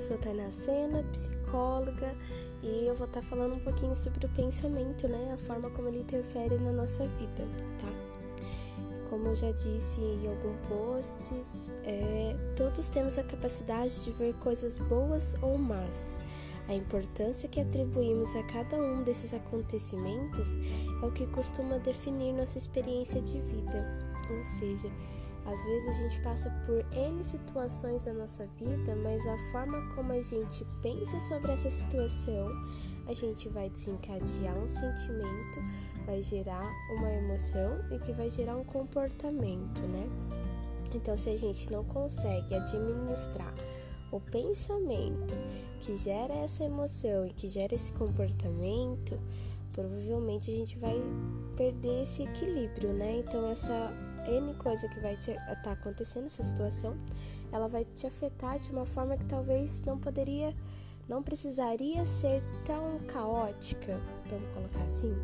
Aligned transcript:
Sou 0.00 0.18
Tainá 0.18 0.52
Sena, 0.52 1.02
psicóloga, 1.04 2.14
e 2.62 2.86
eu 2.86 2.94
vou 2.94 3.06
estar 3.06 3.22
tá 3.22 3.26
falando 3.26 3.54
um 3.54 3.58
pouquinho 3.58 3.96
sobre 3.96 4.26
o 4.26 4.28
pensamento, 4.28 5.08
né? 5.08 5.32
A 5.32 5.38
forma 5.38 5.70
como 5.70 5.88
ele 5.88 6.00
interfere 6.00 6.58
na 6.58 6.70
nossa 6.70 7.06
vida, 7.06 7.48
tá? 7.80 7.88
Como 9.08 9.28
eu 9.28 9.34
já 9.34 9.50
disse 9.52 10.00
em 10.00 10.28
alguns 10.28 10.66
posts, 10.68 11.72
é, 11.84 12.36
todos 12.56 12.90
temos 12.90 13.16
a 13.18 13.22
capacidade 13.22 14.04
de 14.04 14.10
ver 14.10 14.34
coisas 14.34 14.76
boas 14.76 15.34
ou 15.40 15.56
más. 15.56 16.20
A 16.68 16.74
importância 16.74 17.48
que 17.48 17.60
atribuímos 17.60 18.36
a 18.36 18.42
cada 18.42 18.76
um 18.76 19.02
desses 19.02 19.32
acontecimentos 19.32 20.58
é 21.02 21.06
o 21.06 21.12
que 21.12 21.26
costuma 21.28 21.78
definir 21.78 22.34
nossa 22.34 22.58
experiência 22.58 23.22
de 23.22 23.40
vida, 23.40 23.86
ou 24.30 24.44
seja, 24.44 24.90
às 25.46 25.64
vezes 25.64 25.88
a 25.88 26.02
gente 26.02 26.20
passa 26.22 26.50
por 26.66 26.84
N 26.92 27.22
situações 27.22 28.04
na 28.06 28.14
nossa 28.14 28.46
vida, 28.58 28.96
mas 28.96 29.24
a 29.26 29.38
forma 29.52 29.80
como 29.94 30.12
a 30.12 30.20
gente 30.20 30.66
pensa 30.82 31.20
sobre 31.20 31.52
essa 31.52 31.70
situação, 31.70 32.48
a 33.06 33.14
gente 33.14 33.48
vai 33.48 33.70
desencadear 33.70 34.58
um 34.58 34.66
sentimento, 34.66 35.60
vai 36.04 36.20
gerar 36.22 36.68
uma 36.96 37.10
emoção 37.10 37.78
e 37.92 37.98
que 38.00 38.12
vai 38.12 38.28
gerar 38.28 38.56
um 38.56 38.64
comportamento, 38.64 39.82
né? 39.82 40.08
Então, 40.92 41.16
se 41.16 41.30
a 41.30 41.36
gente 41.36 41.70
não 41.70 41.84
consegue 41.84 42.54
administrar 42.54 43.54
o 44.10 44.20
pensamento 44.20 45.36
que 45.80 45.96
gera 45.96 46.34
essa 46.34 46.64
emoção 46.64 47.26
e 47.26 47.32
que 47.32 47.48
gera 47.48 47.74
esse 47.74 47.92
comportamento, 47.92 49.20
provavelmente 49.72 50.50
a 50.50 50.56
gente 50.56 50.76
vai 50.78 50.96
perder 51.56 52.02
esse 52.02 52.24
equilíbrio, 52.24 52.92
né? 52.92 53.18
Então, 53.18 53.48
essa 53.48 53.92
N 54.26 54.54
coisa 54.54 54.88
que 54.88 55.00
vai 55.00 55.14
estar 55.14 55.56
tá 55.62 55.72
acontecendo 55.72 56.26
essa 56.26 56.42
situação, 56.42 56.96
ela 57.52 57.68
vai 57.68 57.84
te 57.84 58.06
afetar 58.06 58.58
de 58.58 58.70
uma 58.70 58.84
forma 58.84 59.16
que 59.16 59.24
talvez 59.24 59.82
não 59.82 59.98
poderia, 59.98 60.54
não 61.08 61.22
precisaria 61.22 62.04
ser 62.04 62.42
tão 62.64 62.98
caótica, 63.06 64.00
vamos 64.28 64.52
colocar 64.52 64.82
assim. 64.84 65.14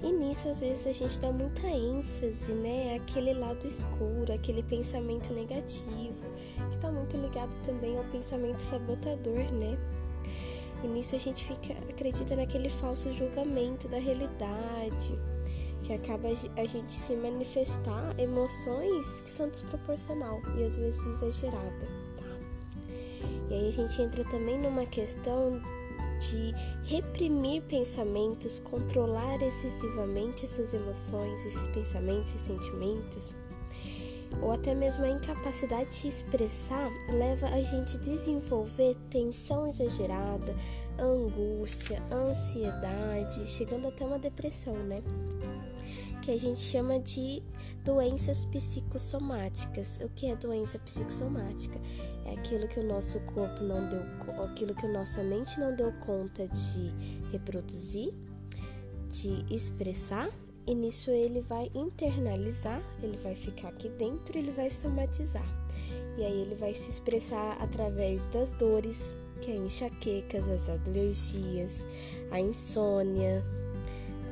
E 0.00 0.12
nisso, 0.12 0.48
às 0.48 0.60
vezes, 0.60 0.86
a 0.86 0.92
gente 0.92 1.20
dá 1.20 1.32
muita 1.32 1.66
ênfase, 1.66 2.52
né? 2.52 2.94
Aquele 2.96 3.34
lado 3.34 3.66
escuro, 3.66 4.32
aquele 4.32 4.62
pensamento 4.62 5.32
negativo, 5.32 6.24
que 6.70 6.76
está 6.76 6.90
muito 6.90 7.16
ligado 7.16 7.56
também 7.64 7.98
ao 7.98 8.04
pensamento 8.04 8.60
sabotador, 8.60 9.52
né? 9.52 9.76
E 10.84 10.86
nisso 10.86 11.16
a 11.16 11.18
gente 11.18 11.44
fica, 11.44 11.72
acredita 11.90 12.36
naquele 12.36 12.68
falso 12.68 13.12
julgamento 13.12 13.88
da 13.88 13.98
realidade, 13.98 15.18
que 15.88 15.94
acaba 15.94 16.28
a 16.28 16.66
gente 16.66 16.92
se 16.92 17.16
manifestar 17.16 18.14
emoções 18.18 19.22
que 19.22 19.30
são 19.30 19.48
desproporcional 19.48 20.42
e 20.54 20.62
às 20.62 20.76
vezes 20.76 21.00
exagerada, 21.06 21.88
tá? 22.14 22.38
E 23.48 23.54
aí 23.54 23.68
a 23.68 23.70
gente 23.70 24.02
entra 24.02 24.22
também 24.24 24.58
numa 24.58 24.84
questão 24.84 25.58
de 26.20 26.54
reprimir 26.84 27.62
pensamentos, 27.62 28.60
controlar 28.60 29.40
excessivamente 29.40 30.44
essas 30.44 30.74
emoções, 30.74 31.46
esses 31.46 31.66
pensamentos 31.68 32.34
e 32.34 32.38
sentimentos, 32.38 33.30
ou 34.42 34.52
até 34.52 34.74
mesmo 34.74 35.06
a 35.06 35.08
incapacidade 35.08 36.02
de 36.02 36.08
expressar 36.08 36.90
leva 37.08 37.46
a 37.46 37.62
gente 37.62 37.96
a 37.96 38.00
desenvolver 38.00 38.94
tensão 39.08 39.66
exagerada, 39.66 40.54
angústia, 40.98 42.02
ansiedade, 42.12 43.46
chegando 43.46 43.88
até 43.88 44.04
uma 44.04 44.18
depressão, 44.18 44.74
né? 44.74 45.00
Que 46.28 46.32
a 46.34 46.38
gente 46.38 46.60
chama 46.60 47.00
de 47.00 47.42
doenças 47.82 48.44
psicossomáticas. 48.44 49.98
O 50.04 50.10
que 50.10 50.26
é 50.26 50.36
doença 50.36 50.78
psicossomática? 50.78 51.80
É 52.26 52.34
aquilo 52.34 52.68
que 52.68 52.78
o 52.78 52.84
nosso 52.84 53.18
corpo 53.20 53.64
não 53.64 53.88
deu, 53.88 54.02
aquilo 54.44 54.74
que 54.74 54.84
a 54.84 54.92
nossa 54.92 55.22
mente 55.22 55.58
não 55.58 55.74
deu 55.74 55.90
conta 56.00 56.46
de 56.46 56.92
reproduzir, 57.32 58.12
de 59.10 59.42
expressar, 59.50 60.28
e 60.66 60.74
nisso 60.74 61.10
ele 61.10 61.40
vai 61.40 61.70
internalizar, 61.74 62.82
ele 63.02 63.16
vai 63.16 63.34
ficar 63.34 63.68
aqui 63.68 63.88
dentro, 63.88 64.36
ele 64.36 64.50
vai 64.50 64.68
somatizar. 64.68 65.48
E 66.18 66.24
aí 66.26 66.42
ele 66.42 66.56
vai 66.56 66.74
se 66.74 66.90
expressar 66.90 67.56
através 67.58 68.28
das 68.28 68.52
dores, 68.52 69.14
que 69.40 69.50
é 69.50 69.56
enxaquecas, 69.56 70.46
as 70.46 70.68
alergias, 70.68 71.88
a 72.30 72.38
insônia, 72.38 73.42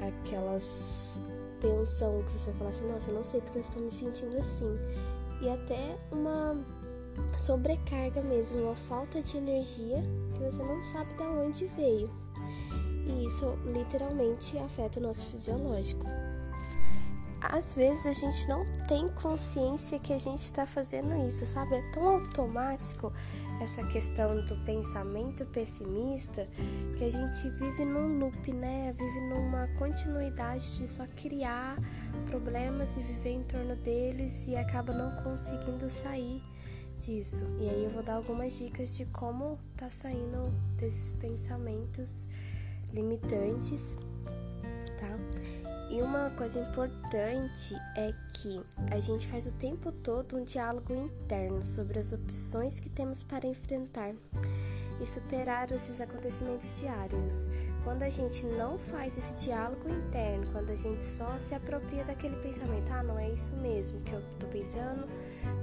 aquelas 0.06 1.22
tensão 1.60 2.22
que 2.24 2.38
você 2.38 2.50
vai 2.50 2.58
falar 2.58 2.70
assim, 2.70 2.88
nossa, 2.88 3.10
eu 3.10 3.14
não 3.14 3.24
sei 3.24 3.40
porque 3.40 3.58
eu 3.58 3.62
estou 3.62 3.82
me 3.82 3.90
sentindo 3.90 4.36
assim. 4.36 4.78
E 5.40 5.48
até 5.48 5.98
uma 6.10 6.56
sobrecarga 7.36 8.22
mesmo, 8.22 8.62
uma 8.62 8.76
falta 8.76 9.22
de 9.22 9.36
energia 9.36 10.02
que 10.34 10.40
você 10.40 10.62
não 10.62 10.82
sabe 10.84 11.14
de 11.14 11.22
onde 11.22 11.66
veio. 11.66 12.10
E 13.06 13.26
isso 13.26 13.56
literalmente 13.72 14.58
afeta 14.58 14.98
o 14.98 15.02
nosso 15.02 15.26
fisiológico. 15.26 16.04
Às 17.40 17.74
vezes 17.74 18.06
a 18.06 18.12
gente 18.12 18.48
não 18.48 18.64
tem 18.88 19.08
consciência 19.08 19.98
que 19.98 20.12
a 20.12 20.18
gente 20.18 20.40
está 20.40 20.66
fazendo 20.66 21.14
isso, 21.28 21.44
sabe? 21.44 21.76
É 21.76 21.90
tão 21.92 22.08
automático 22.08 23.12
essa 23.60 23.84
questão 23.84 24.44
do 24.46 24.56
pensamento 24.64 25.44
pessimista 25.46 26.48
que 26.96 27.04
a 27.04 27.10
gente 27.10 27.50
vive 27.50 27.84
num 27.84 28.18
loop, 28.18 28.52
né? 28.52 28.94
Vive 28.96 29.20
numa 29.28 29.68
continuidade 29.78 30.78
de 30.78 30.88
só 30.88 31.06
criar 31.14 31.78
problemas 32.26 32.96
e 32.96 33.00
viver 33.00 33.32
em 33.32 33.42
torno 33.44 33.76
deles 33.76 34.48
e 34.48 34.56
acaba 34.56 34.92
não 34.92 35.22
conseguindo 35.22 35.88
sair 35.90 36.42
disso. 36.98 37.44
E 37.58 37.68
aí 37.68 37.84
eu 37.84 37.90
vou 37.90 38.02
dar 38.02 38.14
algumas 38.14 38.56
dicas 38.58 38.96
de 38.96 39.04
como 39.06 39.58
tá 39.76 39.90
saindo 39.90 40.50
desses 40.76 41.12
pensamentos 41.12 42.28
limitantes? 42.92 43.98
E 45.96 46.02
uma 46.02 46.28
coisa 46.28 46.58
importante 46.58 47.74
é 47.96 48.12
que 48.34 48.62
a 48.90 49.00
gente 49.00 49.26
faz 49.26 49.46
o 49.46 49.52
tempo 49.52 49.90
todo 49.90 50.36
um 50.36 50.44
diálogo 50.44 50.94
interno 50.94 51.64
sobre 51.64 51.98
as 51.98 52.12
opções 52.12 52.78
que 52.78 52.90
temos 52.90 53.22
para 53.22 53.46
enfrentar 53.46 54.14
e 55.00 55.06
superar 55.06 55.72
esses 55.72 55.98
acontecimentos 55.98 56.78
diários. 56.78 57.48
Quando 57.82 58.02
a 58.02 58.10
gente 58.10 58.44
não 58.44 58.78
faz 58.78 59.16
esse 59.16 59.36
diálogo 59.36 59.88
interno, 59.88 60.46
quando 60.52 60.68
a 60.68 60.76
gente 60.76 61.02
só 61.02 61.38
se 61.38 61.54
apropria 61.54 62.04
daquele 62.04 62.36
pensamento, 62.42 62.92
ah, 62.92 63.02
não 63.02 63.18
é 63.18 63.30
isso 63.30 63.54
mesmo 63.54 63.98
que 64.02 64.12
eu 64.12 64.22
tô 64.38 64.46
pensando, 64.48 65.08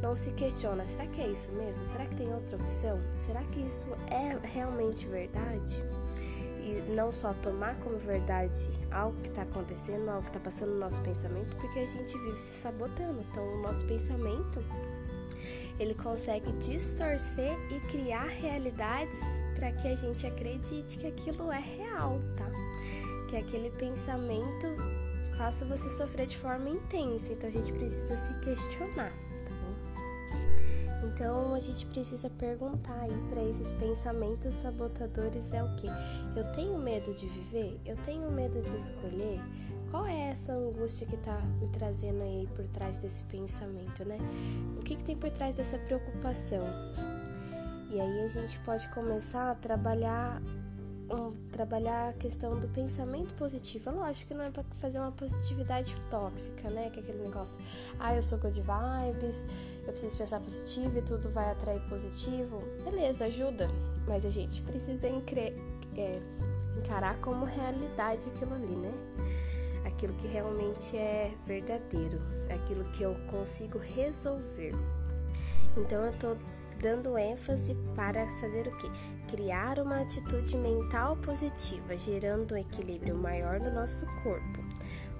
não 0.02 0.16
se 0.16 0.32
questiona, 0.32 0.84
será 0.84 1.06
que 1.06 1.22
é 1.22 1.30
isso 1.30 1.52
mesmo? 1.52 1.86
Será 1.86 2.08
que 2.08 2.16
tem 2.16 2.34
outra 2.34 2.56
opção? 2.56 3.00
Será 3.16 3.44
que 3.44 3.60
isso 3.60 3.88
é 4.10 4.36
realmente 4.48 5.06
verdade? 5.06 5.84
E 6.64 6.82
não 6.96 7.12
só 7.12 7.34
tomar 7.34 7.76
como 7.80 7.98
verdade 7.98 8.72
algo 8.90 9.20
que 9.22 9.28
está 9.28 9.42
acontecendo, 9.42 10.10
algo 10.10 10.24
que 10.24 10.30
está 10.30 10.40
passando 10.40 10.72
no 10.72 10.80
nosso 10.80 11.02
pensamento, 11.02 11.54
porque 11.58 11.80
a 11.80 11.86
gente 11.86 12.18
vive 12.18 12.40
se 12.40 12.62
sabotando. 12.62 13.22
Então, 13.30 13.46
o 13.46 13.62
nosso 13.62 13.86
pensamento 13.86 14.64
ele 15.78 15.94
consegue 15.96 16.52
distorcer 16.54 17.54
e 17.70 17.80
criar 17.88 18.28
realidades 18.28 19.20
para 19.56 19.72
que 19.74 19.88
a 19.88 19.96
gente 19.96 20.26
acredite 20.26 20.98
que 20.98 21.08
aquilo 21.08 21.52
é 21.52 21.60
real, 21.60 22.20
tá? 22.38 22.50
Que 23.30 23.38
aquele 23.38 23.70
pensamento 23.72 24.68
faça 25.38 25.66
você 25.66 25.90
sofrer 25.90 26.28
de 26.28 26.38
forma 26.38 26.70
intensa. 26.70 27.34
Então, 27.34 27.50
a 27.50 27.52
gente 27.52 27.74
precisa 27.74 28.16
se 28.16 28.40
questionar. 28.40 29.12
Então 31.14 31.54
a 31.54 31.60
gente 31.60 31.86
precisa 31.86 32.28
perguntar 32.28 33.00
aí 33.00 33.16
para 33.30 33.44
esses 33.44 33.72
pensamentos 33.74 34.56
sabotadores 34.56 35.54
é 35.54 35.64
o 35.64 35.76
que? 35.76 35.88
Eu 36.36 36.52
tenho 36.54 36.80
medo 36.80 37.14
de 37.14 37.28
viver? 37.28 37.80
Eu 37.86 37.96
tenho 37.98 38.32
medo 38.32 38.60
de 38.60 38.76
escolher? 38.76 39.40
Qual 39.92 40.08
é 40.08 40.32
essa 40.32 40.54
angústia 40.54 41.06
que 41.06 41.14
está 41.14 41.40
me 41.62 41.68
trazendo 41.68 42.24
aí 42.24 42.50
por 42.56 42.66
trás 42.70 42.98
desse 42.98 43.24
pensamento, 43.26 44.04
né? 44.04 44.18
O 44.76 44.82
que, 44.82 44.96
que 44.96 45.04
tem 45.04 45.16
por 45.16 45.30
trás 45.30 45.54
dessa 45.54 45.78
preocupação? 45.78 46.68
E 47.92 48.02
aí 48.02 48.22
a 48.24 48.28
gente 48.28 48.60
pode 48.62 48.90
começar 48.90 49.52
a 49.52 49.56
trabalhar 49.56 50.42
um, 51.10 51.32
trabalhar 51.52 52.10
a 52.10 52.14
questão 52.14 52.60
do 52.60 52.68
pensamento 52.70 53.34
positivo. 53.36 53.92
Lógico 53.92 54.30
que 54.30 54.34
não 54.34 54.44
é 54.44 54.52
para 54.52 54.64
fazer 54.80 55.00
uma 55.00 55.12
positividade 55.12 55.96
tóxica, 56.10 56.70
né? 56.70 56.90
Que 56.90 57.00
é 57.00 57.04
aquele 57.04 57.24
negócio, 57.24 57.62
ah, 58.00 58.16
eu 58.16 58.24
sou 58.24 58.38
good 58.38 58.60
vibes, 58.60 59.46
eu 59.86 59.92
preciso 59.92 60.18
pensar 60.18 60.40
positivo 60.40 60.98
e 60.98 61.02
tudo 61.02 61.30
vai 61.30 61.52
atrair 61.52 61.82
positivo. 61.90 62.60
Beleza, 62.84 63.26
ajuda, 63.26 63.68
mas 64.08 64.26
a 64.26 64.30
gente 64.30 64.62
precisa 64.62 65.08
é, 65.08 66.22
encarar 66.78 67.20
como 67.20 67.46
realidade 67.46 68.28
aquilo 68.30 68.54
ali, 68.54 68.76
né? 68.76 68.92
Aquilo 69.86 70.14
que 70.14 70.28
realmente 70.28 70.96
é 70.96 71.34
verdadeiro, 71.46 72.20
aquilo 72.54 72.84
que 72.86 73.04
eu 73.04 73.16
consigo 73.28 73.78
resolver. 73.78 74.74
Então 75.76 76.04
eu 76.04 76.14
tô 76.14 76.38
dando 76.74 77.18
ênfase 77.18 77.76
para 77.96 78.26
fazer 78.40 78.68
o 78.68 78.78
que? 78.78 78.90
Criar 79.28 79.80
uma 79.80 80.02
atitude 80.02 80.58
mental 80.58 81.16
positiva, 81.18 81.98
gerando 81.98 82.54
um 82.54 82.58
equilíbrio 82.58 83.18
maior 83.18 83.60
no 83.60 83.72
nosso 83.74 84.06
corpo. 84.24 84.64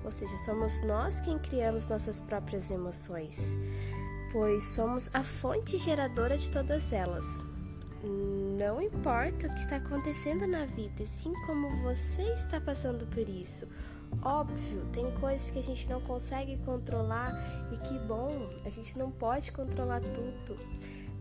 Ou 0.04 0.12
seja, 0.12 0.38
somos 0.40 0.82
nós 0.82 1.22
quem 1.22 1.40
criamos 1.40 1.88
nossas 1.88 2.20
próprias 2.20 2.70
emoções, 2.70 3.58
pois 4.32 4.64
somos 4.64 5.10
a 5.14 5.24
fonte 5.24 5.78
geradora 5.78 6.38
de 6.38 6.52
todas 6.52 6.92
elas. 6.92 7.44
não 8.60 8.82
importa 8.82 9.48
o 9.48 9.54
que 9.54 9.60
está 9.60 9.78
acontecendo 9.78 10.46
na 10.46 10.66
vida, 10.66 11.06
sim 11.06 11.34
como 11.46 11.70
você 11.82 12.22
está 12.34 12.60
passando 12.60 13.06
por 13.08 13.28
isso. 13.28 13.68
Óbvio, 14.22 14.86
tem 14.92 15.10
coisas 15.16 15.50
que 15.50 15.60
a 15.60 15.64
gente 15.64 15.90
não 15.90 16.00
consegue 16.02 16.58
controlar 16.60 17.34
e 17.72 17.78
que 17.78 17.98
bom, 18.00 18.30
a 18.66 18.70
gente 18.70 18.98
não 18.98 19.10
pode 19.10 19.52
controlar 19.52 20.02
tudo. 20.02 20.58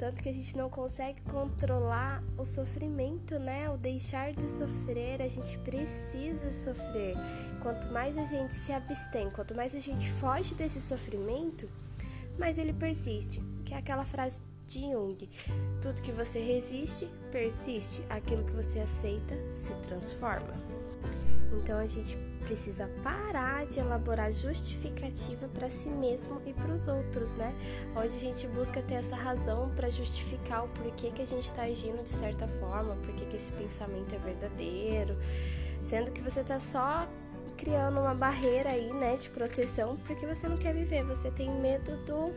Tanto 0.02 0.20
que 0.20 0.28
a 0.28 0.32
gente 0.32 0.56
não 0.56 0.68
consegue 0.68 1.20
controlar 1.30 2.24
o 2.36 2.44
sofrimento, 2.44 3.38
né? 3.38 3.70
O 3.70 3.76
deixar 3.76 4.32
de 4.32 4.50
sofrer, 4.50 5.22
a 5.22 5.28
gente 5.28 5.56
precisa 5.58 6.50
sofrer. 6.50 7.14
Quanto 7.62 7.86
mais 7.92 8.18
a 8.18 8.26
gente 8.26 8.52
se 8.52 8.72
abstém, 8.72 9.30
quanto 9.30 9.54
mais 9.54 9.76
a 9.76 9.78
gente 9.78 10.10
foge 10.10 10.56
desse 10.56 10.80
sofrimento, 10.80 11.70
mais 12.36 12.58
ele 12.58 12.72
persiste. 12.72 13.40
Que 13.64 13.74
é 13.74 13.76
aquela 13.76 14.04
frase 14.04 14.42
de 14.66 14.80
Jung: 14.80 15.30
tudo 15.80 16.02
que 16.02 16.10
você 16.10 16.40
resiste, 16.40 17.06
persiste. 17.30 18.02
Aquilo 18.10 18.42
que 18.42 18.54
você 18.54 18.80
aceita, 18.80 19.36
se 19.54 19.72
transforma. 19.86 20.52
Então 21.52 21.78
a 21.78 21.86
gente 21.86 22.18
precisa 22.42 22.88
parar 23.02 23.66
de 23.66 23.80
elaborar 23.80 24.32
justificativa 24.32 25.48
para 25.48 25.68
si 25.68 25.88
mesmo 25.88 26.40
e 26.44 26.52
para 26.52 26.72
os 26.72 26.88
outros, 26.88 27.32
né? 27.34 27.54
Onde 27.96 28.16
a 28.16 28.20
gente 28.20 28.46
busca 28.48 28.82
ter 28.82 28.94
essa 28.94 29.16
razão 29.16 29.70
para 29.74 29.88
justificar 29.88 30.64
o 30.64 30.68
porquê 30.68 31.10
que 31.10 31.22
a 31.22 31.26
gente 31.26 31.44
está 31.44 31.62
agindo 31.62 32.02
de 32.02 32.08
certa 32.08 32.46
forma, 32.46 32.96
porquê 32.96 33.24
que 33.24 33.36
esse 33.36 33.52
pensamento 33.52 34.14
é 34.14 34.18
verdadeiro, 34.18 35.16
sendo 35.84 36.10
que 36.10 36.20
você 36.20 36.40
está 36.40 36.58
só 36.58 37.06
criando 37.56 38.00
uma 38.00 38.14
barreira 38.14 38.70
aí, 38.70 38.92
né, 38.92 39.16
de 39.16 39.30
proteção, 39.30 39.96
porque 40.04 40.26
você 40.26 40.48
não 40.48 40.56
quer 40.56 40.74
viver, 40.74 41.04
você 41.04 41.30
tem 41.30 41.50
medo 41.60 41.96
do 42.04 42.32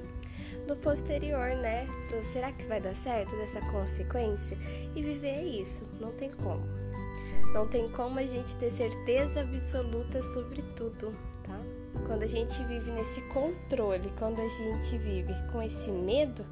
do 0.68 0.76
posterior, 0.78 1.56
né? 1.58 1.88
Do 2.10 2.24
será 2.24 2.52
que 2.52 2.66
vai 2.66 2.82
dar 2.82 2.96
certo 2.96 3.36
dessa 3.38 3.62
consequência? 3.72 4.58
E 4.96 5.02
viver 5.02 5.28
é 5.28 5.44
isso, 5.44 5.88
não 6.00 6.12
tem 6.12 6.32
como. 6.32 6.85
Não 7.56 7.66
tem 7.66 7.88
como 7.88 8.20
a 8.20 8.26
gente 8.26 8.54
ter 8.58 8.70
certeza 8.70 9.40
absoluta 9.40 10.22
sobre 10.22 10.62
tudo, 10.62 11.16
tá? 11.42 11.58
Quando 12.06 12.24
a 12.24 12.28
gente 12.28 12.62
vive 12.66 12.92
nesse 12.92 13.22
controle, 13.30 14.12
quando 14.20 14.42
a 14.42 14.50
gente 14.50 14.98
vive 14.98 15.34
com 15.54 15.62
esse 15.62 15.90
medo, 15.90 16.46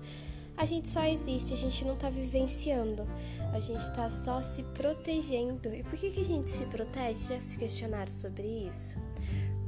a 0.55 0.65
gente 0.65 0.87
só 0.87 1.03
existe, 1.03 1.53
a 1.53 1.57
gente 1.57 1.83
não 1.83 1.97
tá 1.97 2.09
vivenciando, 2.09 3.05
a 3.51 3.59
gente 3.59 3.85
tá 3.93 4.09
só 4.09 4.41
se 4.41 4.63
protegendo. 4.63 5.75
E 5.75 5.83
por 5.83 5.99
que, 5.99 6.09
que 6.09 6.21
a 6.21 6.25
gente 6.25 6.49
se 6.49 6.65
protege? 6.67 7.33
Já 7.33 7.41
se 7.41 7.57
questionaram 7.57 8.09
sobre 8.09 8.47
isso? 8.47 8.97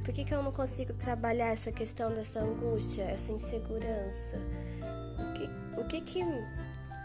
Por 0.06 0.14
que, 0.14 0.24
que 0.24 0.32
eu 0.32 0.42
não 0.42 0.52
consigo 0.52 0.94
trabalhar 0.94 1.48
essa 1.48 1.70
questão 1.70 2.14
dessa 2.14 2.40
angústia, 2.40 3.02
essa 3.02 3.30
insegurança? 3.30 4.38
O 5.18 5.32
que, 5.34 5.80
o 5.82 5.84
que, 5.86 6.00
que, 6.00 6.24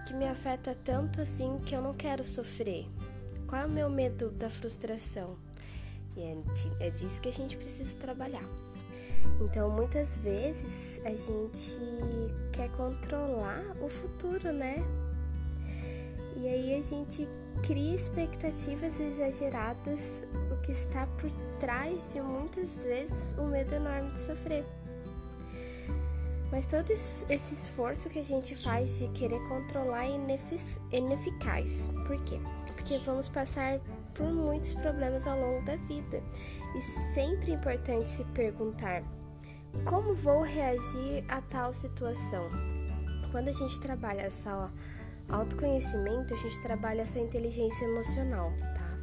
que 0.08 0.14
me 0.14 0.26
afeta 0.26 0.74
tanto 0.74 1.20
assim 1.20 1.60
que 1.66 1.76
eu 1.76 1.82
não 1.82 1.94
quero 1.94 2.24
sofrer? 2.24 2.88
Qual 3.52 3.64
é 3.64 3.66
o 3.66 3.70
meu 3.70 3.90
medo 3.90 4.32
da 4.32 4.50
frustração? 4.50 5.36
E 6.16 6.22
é, 6.22 6.88
é 6.88 6.90
disso 6.90 7.20
que 7.20 7.28
a 7.28 7.34
gente 7.34 7.58
precisa 7.58 7.98
trabalhar. 7.98 8.46
Então, 9.42 9.70
muitas 9.70 10.16
vezes 10.16 11.02
a 11.04 11.14
gente 11.14 11.78
quer 12.54 12.70
controlar 12.72 13.76
o 13.82 13.90
futuro, 13.90 14.54
né? 14.54 14.82
E 16.38 16.48
aí 16.48 16.76
a 16.76 16.82
gente 16.82 17.28
cria 17.62 17.94
expectativas 17.94 18.98
exageradas, 19.02 20.24
o 20.50 20.62
que 20.62 20.72
está 20.72 21.06
por 21.06 21.30
trás 21.60 22.14
de 22.14 22.22
muitas 22.22 22.86
vezes 22.86 23.36
o 23.38 23.44
medo 23.44 23.76
enorme 23.76 24.14
de 24.14 24.20
sofrer. 24.20 24.64
Mas 26.50 26.66
todo 26.66 26.90
esse 26.90 27.26
esforço 27.30 28.10
que 28.10 28.20
a 28.20 28.24
gente 28.24 28.56
faz 28.56 29.00
de 29.00 29.10
querer 29.10 29.46
controlar 29.50 30.06
é 30.06 30.18
ineficaz. 30.94 31.90
Por 32.08 32.16
quê? 32.24 32.40
Porque 32.82 32.98
vamos 32.98 33.30
passar 33.30 33.80
por 34.16 34.26
muitos 34.26 34.74
problemas 34.74 35.28
ao 35.28 35.40
longo 35.40 35.64
da 35.64 35.76
vida. 35.76 36.24
E 36.76 36.82
sempre 37.14 37.52
é 37.52 37.56
importante 37.56 38.10
se 38.10 38.24
perguntar: 38.26 39.04
como 39.86 40.16
vou 40.16 40.42
reagir 40.42 41.24
a 41.30 41.42
tal 41.42 41.74
situação? 41.74 42.50
Quando 43.32 43.50
a 43.50 43.52
gente 43.52 43.80
trabalha 43.80 44.22
essa 44.22 44.72
autoconhecimento, 45.30 46.34
a 46.34 46.38
gente 46.38 46.62
trabalha 46.62 47.04
essa 47.04 47.20
inteligência 47.20 47.86
emocional, 47.86 48.52
tá? 48.60 48.98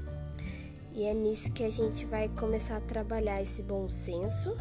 E 0.92 1.04
é 1.04 1.14
nisso 1.14 1.52
que 1.52 1.62
a 1.62 1.70
gente 1.70 2.04
vai 2.04 2.28
começar 2.28 2.78
a 2.78 2.80
trabalhar 2.80 3.40
esse 3.40 3.62
bom 3.62 3.88
senso, 3.88 4.54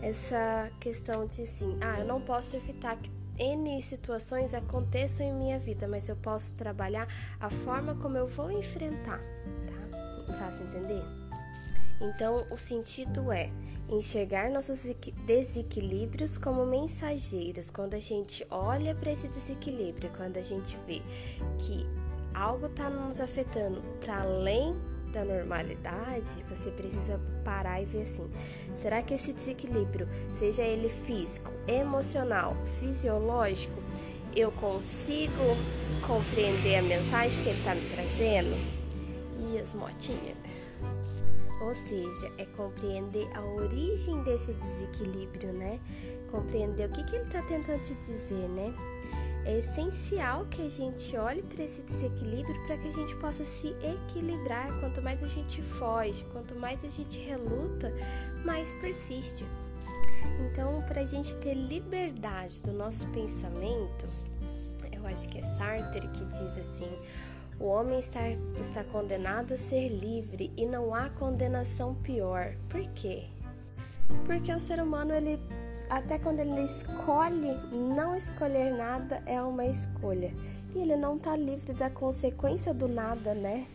essa 0.00 0.70
questão 0.80 1.26
de 1.26 1.42
assim, 1.42 1.76
ah, 1.80 1.98
eu 1.98 2.06
não 2.06 2.22
posso 2.22 2.56
evitar 2.56 2.96
que 2.96 3.10
N 3.38 3.80
situações 3.82 4.54
aconteçam 4.54 5.26
em 5.26 5.32
minha 5.32 5.58
vida, 5.58 5.86
mas 5.86 6.08
eu 6.08 6.16
posso 6.16 6.54
trabalhar 6.54 7.06
a 7.40 7.48
forma 7.48 7.94
como 7.96 8.16
eu 8.16 8.26
vou 8.26 8.50
enfrentar, 8.50 9.20
tá? 9.66 10.32
Fácil 10.34 10.66
entender? 10.66 11.04
Então, 12.00 12.46
o 12.50 12.56
sentido 12.56 13.32
é 13.32 13.50
enxergar 13.90 14.50
nossos 14.50 14.84
desequilíbrios 15.24 16.38
como 16.38 16.64
mensageiros. 16.64 17.70
Quando 17.70 17.94
a 17.94 18.00
gente 18.00 18.46
olha 18.50 18.94
para 18.94 19.10
esse 19.10 19.28
desequilíbrio, 19.28 20.10
quando 20.16 20.36
a 20.36 20.42
gente 20.42 20.76
vê 20.86 21.02
que 21.58 21.86
algo 22.34 22.66
está 22.66 22.88
nos 22.88 23.20
afetando 23.20 23.82
para 24.00 24.20
além 24.20 24.74
da 25.08 25.24
normalidade, 25.24 26.44
você 26.48 26.70
precisa 26.70 27.20
parar 27.44 27.80
e 27.82 27.84
ver 27.84 28.02
assim: 28.02 28.30
será 28.74 29.02
que 29.02 29.14
esse 29.14 29.32
desequilíbrio, 29.32 30.08
seja 30.36 30.62
ele 30.62 30.88
físico, 30.88 31.52
emocional, 31.66 32.56
fisiológico, 32.78 33.82
eu 34.34 34.52
consigo 34.52 35.56
compreender 36.06 36.76
a 36.76 36.82
mensagem 36.82 37.42
que 37.42 37.48
ele 37.48 37.58
está 37.58 37.74
me 37.74 37.88
trazendo? 37.90 38.56
E 39.50 39.58
as 39.58 39.74
motinhas? 39.74 40.36
Ou 41.60 41.74
seja, 41.74 42.30
é 42.38 42.44
compreender 42.44 43.28
a 43.36 43.44
origem 43.44 44.22
desse 44.22 44.52
desequilíbrio, 44.52 45.52
né? 45.52 45.80
Compreender 46.30 46.88
o 46.88 46.92
que, 46.92 47.02
que 47.02 47.16
ele 47.16 47.24
está 47.24 47.42
tentando 47.42 47.82
te 47.82 47.94
dizer, 47.96 48.48
né? 48.48 48.72
É 49.48 49.60
essencial 49.60 50.44
que 50.44 50.60
a 50.60 50.68
gente 50.68 51.16
olhe 51.16 51.42
para 51.42 51.64
esse 51.64 51.80
desequilíbrio 51.80 52.54
para 52.66 52.76
que 52.76 52.86
a 52.86 52.92
gente 52.92 53.16
possa 53.16 53.46
se 53.46 53.68
equilibrar. 53.82 54.78
Quanto 54.78 55.00
mais 55.00 55.22
a 55.22 55.26
gente 55.26 55.62
foge, 55.62 56.22
quanto 56.32 56.54
mais 56.54 56.84
a 56.84 56.90
gente 56.90 57.18
reluta, 57.18 57.90
mais 58.44 58.74
persiste. 58.74 59.46
Então, 60.40 60.82
para 60.82 61.00
a 61.00 61.04
gente 61.04 61.34
ter 61.36 61.54
liberdade 61.54 62.62
do 62.62 62.72
nosso 62.74 63.08
pensamento, 63.08 64.06
eu 64.92 65.06
acho 65.06 65.26
que 65.30 65.38
é 65.38 65.42
Sartre 65.42 66.06
que 66.08 66.26
diz 66.26 66.58
assim: 66.58 66.90
o 67.58 67.64
homem 67.64 67.98
está, 67.98 68.28
está 68.60 68.84
condenado 68.84 69.54
a 69.54 69.56
ser 69.56 69.88
livre 69.88 70.52
e 70.58 70.66
não 70.66 70.94
há 70.94 71.08
condenação 71.08 71.94
pior. 71.94 72.54
Por 72.68 72.86
quê? 72.88 73.24
Porque 74.26 74.52
o 74.52 74.60
ser 74.60 74.82
humano 74.82 75.14
ele 75.14 75.40
até 75.90 76.18
quando 76.18 76.40
ele 76.40 76.62
escolhe 76.62 77.56
não 77.72 78.14
escolher 78.14 78.70
nada, 78.70 79.22
é 79.26 79.40
uma 79.40 79.64
escolha. 79.64 80.32
E 80.74 80.78
ele 80.78 80.96
não 80.96 81.16
está 81.16 81.36
livre 81.36 81.72
da 81.72 81.88
consequência 81.88 82.74
do 82.74 82.88
nada, 82.88 83.34
né? 83.34 83.66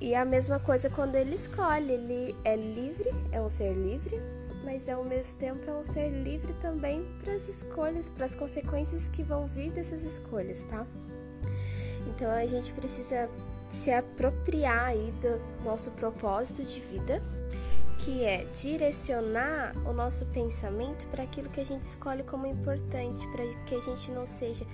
E 0.00 0.14
a 0.14 0.24
mesma 0.24 0.58
coisa 0.58 0.88
quando 0.88 1.14
ele 1.14 1.34
escolhe, 1.34 1.92
ele 1.92 2.34
é 2.44 2.56
livre, 2.56 3.10
é 3.32 3.40
um 3.40 3.48
ser 3.48 3.74
livre, 3.74 4.20
mas 4.64 4.88
ao 4.88 5.04
mesmo 5.04 5.38
tempo 5.38 5.68
é 5.68 5.74
um 5.74 5.84
ser 5.84 6.08
livre 6.08 6.54
também 6.54 7.04
para 7.22 7.34
as 7.34 7.48
escolhas, 7.48 8.08
para 8.08 8.24
as 8.24 8.34
consequências 8.34 9.08
que 9.08 9.22
vão 9.22 9.46
vir 9.46 9.70
dessas 9.70 10.02
escolhas, 10.02 10.64
tá? 10.64 10.86
Então 12.06 12.30
a 12.30 12.46
gente 12.46 12.72
precisa 12.72 13.28
se 13.68 13.90
apropriar 13.90 14.86
aí 14.86 15.12
do 15.20 15.64
nosso 15.64 15.90
propósito 15.92 16.62
de 16.64 16.80
vida 16.80 17.22
que 18.04 18.24
é 18.24 18.44
direcionar 18.44 19.76
o 19.86 19.92
nosso 19.92 20.24
pensamento 20.26 21.06
para 21.08 21.24
aquilo 21.24 21.50
que 21.50 21.60
a 21.60 21.64
gente 21.64 21.82
escolhe 21.82 22.22
como 22.22 22.46
importante, 22.46 23.26
para 23.28 23.46
que 23.64 23.74
a 23.74 23.80
gente 23.80 24.10
não 24.10 24.24
seja 24.26 24.64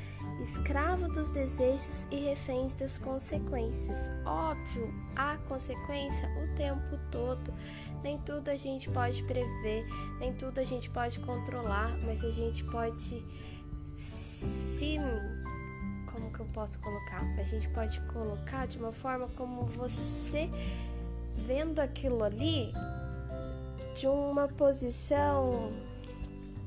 escravo 0.40 1.08
dos 1.08 1.30
desejos 1.30 2.06
e 2.10 2.16
reféns 2.16 2.74
das 2.74 2.98
consequências. 2.98 4.10
Óbvio, 4.24 4.94
há 5.16 5.38
consequência 5.48 6.28
o 6.42 6.54
tempo 6.54 6.98
todo. 7.10 7.52
Nem 8.02 8.18
tudo 8.18 8.48
a 8.48 8.56
gente 8.56 8.88
pode 8.90 9.22
prever, 9.24 9.86
nem 10.20 10.32
tudo 10.32 10.60
a 10.60 10.64
gente 10.64 10.88
pode 10.90 11.18
controlar, 11.20 11.96
mas 12.04 12.22
a 12.22 12.30
gente 12.30 12.62
pode 12.64 13.24
se 13.96 14.98
como 16.12 16.30
que 16.32 16.40
eu 16.40 16.46
posso 16.46 16.78
colocar? 16.80 17.22
A 17.38 17.42
gente 17.42 17.68
pode 17.70 18.00
colocar 18.02 18.66
de 18.66 18.78
uma 18.78 18.92
forma 18.92 19.28
como 19.36 19.64
você 19.66 20.48
vendo 21.36 21.80
aquilo 21.80 22.22
ali 22.22 22.72
de 23.96 24.06
uma 24.06 24.46
posição 24.46 25.72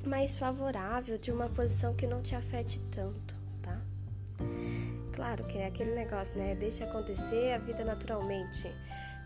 mais 0.04 0.40
favorável, 0.40 1.16
de 1.20 1.32
uma 1.32 1.48
posição 1.48 1.94
que 1.94 2.08
não 2.08 2.24
te 2.24 2.34
afete 2.34 2.82
tanto, 2.92 3.36
tá? 3.62 3.80
Claro 5.14 5.44
que 5.44 5.60
é 5.60 5.68
aquele 5.68 5.94
negócio, 5.94 6.40
né? 6.40 6.56
Deixa 6.56 6.86
acontecer 6.86 7.54
a 7.54 7.60
vida 7.60 7.86
naturalmente. 7.86 8.74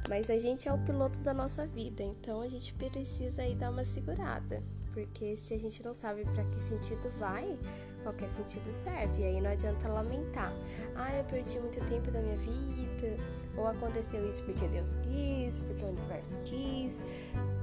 Mas 0.09 0.29
a 0.29 0.37
gente 0.37 0.67
é 0.67 0.73
o 0.73 0.77
piloto 0.79 1.21
da 1.21 1.33
nossa 1.33 1.65
vida, 1.65 2.03
então 2.03 2.41
a 2.41 2.47
gente 2.49 2.73
precisa 2.73 3.41
aí 3.41 3.55
dar 3.55 3.71
uma 3.71 3.85
segurada, 3.85 4.61
Porque 4.91 5.37
se 5.37 5.53
a 5.53 5.59
gente 5.59 5.81
não 5.81 5.93
sabe 5.93 6.25
para 6.25 6.43
que 6.43 6.59
sentido 6.59 7.09
vai, 7.17 7.57
qualquer 8.03 8.29
sentido 8.29 8.71
serve. 8.73 9.21
E 9.21 9.25
aí 9.25 9.41
não 9.41 9.49
adianta 9.49 9.87
lamentar. 9.87 10.53
Ah, 10.95 11.15
eu 11.15 11.23
perdi 11.23 11.57
muito 11.59 11.83
tempo 11.85 12.11
da 12.11 12.21
minha 12.21 12.35
vida. 12.35 13.17
Ou 13.55 13.67
aconteceu 13.67 14.27
isso 14.27 14.43
porque 14.43 14.67
Deus 14.67 14.95
quis, 14.95 15.59
porque 15.61 15.83
o 15.83 15.87
universo 15.87 16.37
quis. 16.43 17.03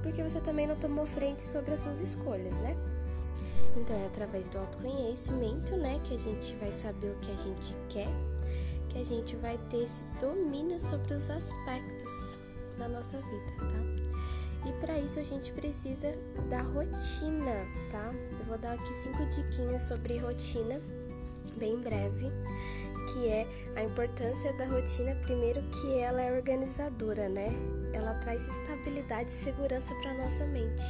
Porque 0.01 0.23
você 0.23 0.39
também 0.39 0.67
não 0.67 0.75
tomou 0.75 1.05
frente 1.05 1.43
sobre 1.43 1.73
as 1.73 1.81
suas 1.81 2.01
escolhas, 2.01 2.59
né? 2.59 2.75
Então 3.75 3.95
é 3.95 4.05
através 4.05 4.47
do 4.49 4.57
autoconhecimento, 4.57 5.75
né, 5.77 5.99
que 6.03 6.13
a 6.13 6.17
gente 6.17 6.55
vai 6.55 6.71
saber 6.71 7.11
o 7.11 7.15
que 7.19 7.31
a 7.31 7.35
gente 7.35 7.73
quer, 7.87 8.09
que 8.89 8.99
a 8.99 9.03
gente 9.03 9.35
vai 9.37 9.57
ter 9.69 9.83
esse 9.83 10.05
domínio 10.19 10.79
sobre 10.79 11.13
os 11.13 11.29
aspectos 11.29 12.37
da 12.77 12.89
nossa 12.89 13.17
vida, 13.17 13.53
tá? 13.57 14.69
E 14.69 14.73
para 14.73 14.99
isso 14.99 15.19
a 15.19 15.23
gente 15.23 15.51
precisa 15.53 16.13
da 16.49 16.61
rotina, 16.61 17.65
tá? 17.89 18.13
Eu 18.37 18.45
vou 18.45 18.57
dar 18.57 18.73
aqui 18.73 18.93
cinco 18.93 19.25
diquinhas 19.27 19.83
sobre 19.83 20.17
rotina, 20.17 20.81
bem 21.57 21.79
breve, 21.79 22.29
que 23.11 23.27
é 23.27 23.47
a 23.75 23.83
importância 23.83 24.53
da 24.53 24.65
rotina, 24.65 25.15
primeiro 25.21 25.61
que 25.69 25.99
ela 25.99 26.21
é 26.21 26.31
organizadora, 26.31 27.29
né? 27.29 27.49
Ela 27.93 28.13
traz 28.15 28.47
estabilidade 28.47 29.29
e 29.29 29.33
segurança 29.33 29.93
para 29.95 30.13
nossa 30.13 30.45
mente 30.45 30.85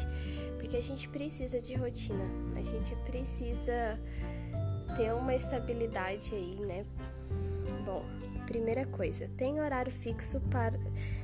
porque 0.72 0.78
a 0.78 0.82
gente 0.82 1.10
precisa 1.10 1.62
de 1.62 1.76
rotina, 1.76 2.24
a 2.56 2.62
gente 2.62 2.96
precisa 3.04 4.00
ter 4.96 5.12
uma 5.12 5.36
estabilidade 5.36 6.34
aí, 6.34 6.56
né? 6.62 6.86
Bom, 7.84 8.06
primeira 8.46 8.86
coisa, 8.86 9.28
tem 9.36 9.60
horário 9.60 9.92
fixo 9.92 10.40
para 10.50 10.80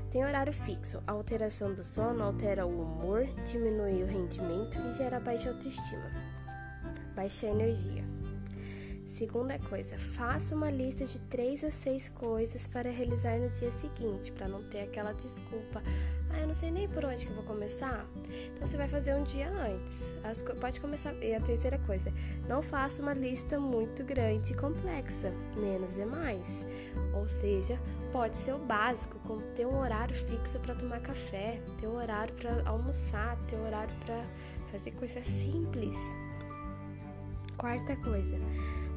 tem 0.09 0.25
horário 0.25 0.51
fixo. 0.51 1.01
A 1.07 1.13
alteração 1.13 1.73
do 1.73 1.83
sono 1.83 2.23
altera 2.23 2.65
o 2.65 2.81
humor, 2.81 3.25
diminui 3.45 4.03
o 4.03 4.05
rendimento 4.05 4.77
e 4.89 4.93
gera 4.93 5.17
baixa 5.17 5.49
autoestima, 5.49 6.11
baixa 7.15 7.47
energia. 7.47 8.03
Segunda 9.17 9.57
coisa, 9.57 9.97
faça 9.97 10.53
uma 10.53 10.69
lista 10.69 11.03
de 11.03 11.19
3 11.21 11.63
a 11.63 11.71
6 11.71 12.09
coisas 12.09 12.67
para 12.67 12.91
realizar 12.91 13.39
no 13.39 13.49
dia 13.49 13.71
seguinte, 13.71 14.31
para 14.31 14.47
não 14.47 14.61
ter 14.61 14.81
aquela 14.81 15.11
desculpa. 15.11 15.81
Ah, 16.29 16.41
eu 16.41 16.45
não 16.45 16.53
sei 16.53 16.69
nem 16.69 16.87
por 16.87 17.03
onde 17.03 17.25
que 17.25 17.31
eu 17.31 17.35
vou 17.35 17.43
começar. 17.43 18.05
Então 18.53 18.67
você 18.67 18.77
vai 18.77 18.87
fazer 18.87 19.15
um 19.15 19.23
dia 19.23 19.49
antes. 19.49 20.13
As, 20.23 20.43
pode 20.43 20.79
começar. 20.79 21.15
E 21.15 21.33
a 21.33 21.41
terceira 21.41 21.79
coisa, 21.79 22.13
não 22.47 22.61
faça 22.61 23.01
uma 23.01 23.15
lista 23.15 23.59
muito 23.59 24.03
grande 24.03 24.53
e 24.53 24.55
complexa. 24.55 25.33
Menos 25.55 25.97
é 25.97 26.05
mais. 26.05 26.63
Ou 27.15 27.27
seja, 27.27 27.79
pode 28.11 28.37
ser 28.37 28.53
o 28.53 28.59
básico, 28.59 29.17
como 29.25 29.41
ter 29.55 29.65
um 29.65 29.79
horário 29.79 30.15
fixo 30.15 30.59
para 30.59 30.75
tomar 30.75 30.99
café, 30.99 31.59
ter 31.79 31.87
um 31.87 31.95
horário 31.95 32.35
para 32.35 32.69
almoçar, 32.69 33.35
ter 33.47 33.55
um 33.55 33.65
horário 33.65 33.95
para 34.05 34.23
fazer 34.71 34.91
coisas 34.91 35.25
simples. 35.25 35.97
Quarta 37.57 37.95
coisa, 37.95 38.39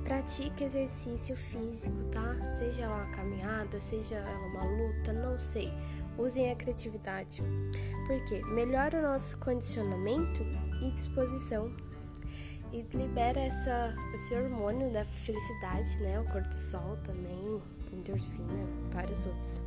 pratique 0.05 0.65
exercício 0.65 1.37
físico, 1.37 2.05
tá? 2.07 2.37
Seja 2.59 2.89
lá 2.89 3.05
uma 3.05 3.17
caminhada, 3.17 3.81
seja 3.81 4.17
ela 4.17 4.47
uma 4.47 4.65
luta, 4.65 5.13
não 5.13 5.39
sei 5.39 5.71
usem 6.21 6.51
a 6.51 6.57
criatividade, 6.57 7.43
porque 8.07 8.43
melhora 8.47 8.99
o 8.99 9.03
nosso 9.03 9.39
condicionamento 9.39 10.43
e 10.83 10.91
disposição 10.91 11.73
e 12.73 12.83
libera 12.95 13.41
essa, 13.41 13.95
esse 14.15 14.35
hormônio 14.35 14.93
da 14.93 15.05
felicidade, 15.05 15.97
né? 15.97 16.21
O 16.21 16.25
cortisol 16.31 16.97
também, 16.99 17.61
endorfina, 17.93 18.67
vários 18.93 19.27
outros. 19.27 19.61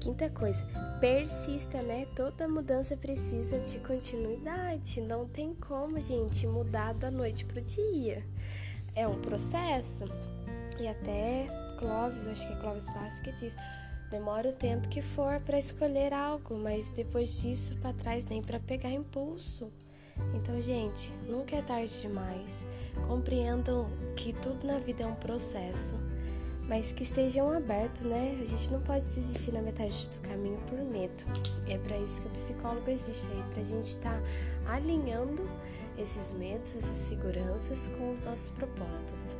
Quinta 0.00 0.30
coisa, 0.30 0.64
persista, 1.00 1.80
né? 1.82 2.06
Toda 2.16 2.48
mudança 2.48 2.96
precisa 2.96 3.58
de 3.60 3.78
continuidade. 3.80 5.00
Não 5.00 5.28
tem 5.28 5.54
como, 5.54 6.00
gente, 6.00 6.46
mudar 6.46 6.94
da 6.94 7.10
noite 7.10 7.44
pro 7.44 7.60
dia. 7.60 8.24
É 8.94 9.06
um 9.06 9.20
processo. 9.20 10.04
E 10.78 10.86
até 10.86 11.46
Clóvis, 11.78 12.26
acho 12.26 12.46
que 12.46 12.52
é 12.52 12.56
Clóvis 12.56 12.86
Bassi 12.94 13.22
que 13.22 13.32
diz: 13.32 13.56
Demora 14.10 14.48
o 14.48 14.52
tempo 14.52 14.88
que 14.88 15.02
for 15.02 15.38
para 15.40 15.58
escolher 15.58 16.12
algo, 16.14 16.56
mas 16.56 16.88
depois 16.90 17.42
disso 17.42 17.76
para 17.76 17.92
trás 17.92 18.24
nem 18.24 18.42
para 18.42 18.58
pegar 18.58 18.90
impulso. 18.90 19.70
Então, 20.34 20.60
gente, 20.60 21.12
nunca 21.28 21.56
é 21.56 21.62
tarde 21.62 22.00
demais. 22.00 22.64
Compreendam 23.06 23.88
que 24.16 24.32
tudo 24.32 24.66
na 24.66 24.78
vida 24.78 25.04
é 25.04 25.06
um 25.06 25.14
processo, 25.14 25.96
mas 26.66 26.90
que 26.90 27.02
estejam 27.02 27.52
abertos, 27.52 28.02
né? 28.02 28.36
A 28.40 28.44
gente 28.44 28.72
não 28.72 28.80
pode 28.80 29.04
desistir 29.06 29.52
na 29.52 29.62
metade 29.62 30.08
do 30.08 30.18
caminho 30.28 30.58
por 30.68 30.78
medo. 30.78 31.24
E 31.66 31.72
é 31.72 31.78
para 31.78 31.98
isso 31.98 32.20
que 32.22 32.28
o 32.28 32.30
psicólogo 32.30 32.90
existe 32.90 33.30
aí, 33.30 33.42
para 33.50 33.60
a 33.60 33.64
gente 33.64 33.86
estar 33.86 34.20
tá 34.20 34.74
alinhando 34.74 35.48
esses 35.98 36.32
medos, 36.32 36.76
essas 36.76 37.08
seguranças 37.08 37.88
com 37.98 38.12
os 38.12 38.20
nossos 38.22 38.50
propósitos. 38.50 39.34